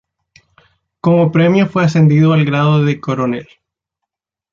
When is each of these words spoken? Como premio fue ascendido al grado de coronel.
Como 0.99 1.31
premio 1.31 1.67
fue 1.67 1.83
ascendido 1.83 2.33
al 2.33 2.43
grado 2.43 2.83
de 2.83 2.99
coronel. 2.99 3.47